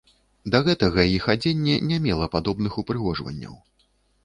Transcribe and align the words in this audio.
Да 0.53 0.61
гэтага 0.67 1.05
іх 1.17 1.27
адзенне 1.35 1.75
не 1.91 2.01
мела 2.07 2.31
падобных 2.39 2.81
упрыгожванняў. 2.85 3.55